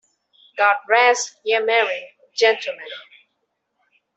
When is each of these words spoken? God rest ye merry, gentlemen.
God 0.57 0.77
rest 0.89 1.35
ye 1.43 1.59
merry, 1.59 2.15
gentlemen. 2.35 2.87